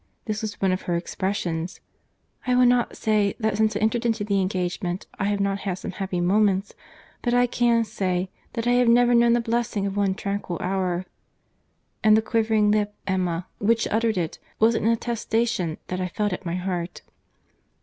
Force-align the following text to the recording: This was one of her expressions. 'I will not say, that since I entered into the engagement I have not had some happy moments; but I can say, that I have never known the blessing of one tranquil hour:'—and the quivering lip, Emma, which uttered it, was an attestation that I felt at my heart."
This 0.25 0.41
was 0.41 0.59
one 0.59 0.71
of 0.71 0.81
her 0.89 0.95
expressions. 0.95 1.79
'I 2.47 2.55
will 2.55 2.65
not 2.65 2.97
say, 2.97 3.35
that 3.39 3.55
since 3.57 3.75
I 3.75 3.79
entered 3.81 4.03
into 4.03 4.23
the 4.23 4.41
engagement 4.41 5.05
I 5.19 5.25
have 5.25 5.39
not 5.39 5.59
had 5.59 5.75
some 5.75 5.91
happy 5.91 6.19
moments; 6.19 6.73
but 7.21 7.35
I 7.35 7.45
can 7.45 7.83
say, 7.83 8.31
that 8.53 8.65
I 8.65 8.71
have 8.71 8.87
never 8.87 9.13
known 9.13 9.33
the 9.33 9.41
blessing 9.41 9.85
of 9.85 9.95
one 9.95 10.15
tranquil 10.15 10.57
hour:'—and 10.59 12.17
the 12.17 12.21
quivering 12.23 12.71
lip, 12.71 12.95
Emma, 13.05 13.45
which 13.59 13.87
uttered 13.91 14.17
it, 14.17 14.39
was 14.57 14.73
an 14.73 14.87
attestation 14.87 15.77
that 15.89 16.01
I 16.01 16.07
felt 16.07 16.33
at 16.33 16.47
my 16.47 16.55
heart." 16.55 17.03